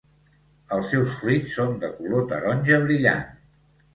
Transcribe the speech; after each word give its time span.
Els 0.77 0.87
seus 0.93 1.11
fruits 1.17 1.51
són 1.59 1.75
de 1.85 1.91
color 1.99 2.25
taronja 2.33 2.79
brillant. 2.87 3.23